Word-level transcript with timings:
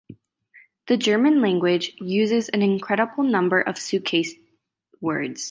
The 0.87 0.97
German 0.97 1.41
language 1.41 1.91
uses 1.99 2.49
an 2.49 2.63
incredible 2.63 3.23
number 3.23 3.61
of 3.61 3.77
suitcase 3.77 4.33
words. 4.99 5.39